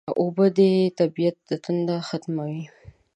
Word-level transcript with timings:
اوبه 0.21 0.45
د 0.57 0.59
طبیعت 0.99 1.39
تنده 1.63 1.97
ختموي 2.07 2.61